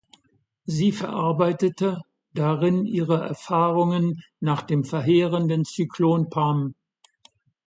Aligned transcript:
Sie 0.65 0.91
verarbeitete 0.93 2.01
darin 2.33 2.87
ihre 2.87 3.19
Erfahrungen 3.23 4.23
nach 4.39 4.63
dem 4.63 4.83
verheerenden 4.83 5.63
Zyklon 5.63 6.31
Pam. 6.31 6.73